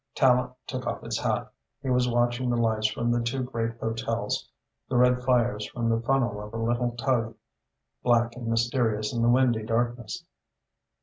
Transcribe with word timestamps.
Tallente 0.15 0.55
took 0.65 0.87
off 0.87 1.01
his 1.03 1.19
hat. 1.19 1.53
He 1.83 1.91
was 1.91 2.09
watching 2.09 2.49
the 2.49 2.55
lights 2.57 2.87
from 2.87 3.11
the 3.11 3.21
two 3.21 3.43
great 3.43 3.77
hotels, 3.77 4.49
the 4.89 4.97
red 4.97 5.21
fires 5.21 5.67
from 5.67 5.89
the 5.89 6.01
funnel 6.01 6.41
of 6.41 6.55
a 6.55 6.57
little 6.57 6.93
tug, 6.95 7.35
Mack 8.03 8.35
and 8.35 8.47
mysterious 8.47 9.13
in 9.13 9.21
the 9.21 9.29
windy 9.29 9.61
darkness. 9.61 10.23